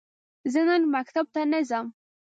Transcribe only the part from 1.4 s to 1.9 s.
نه ځم.